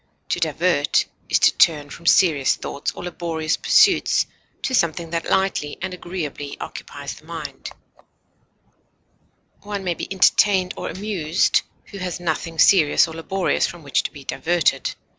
[0.29, 4.25] To divert is to turn from serious thoughts or laborious pursuits
[4.63, 7.69] to something that lightly and agreeably occupies the mind;
[9.61, 11.61] one may be entertained or amused
[11.91, 14.95] who has nothing serious or laborious from which to be diverted.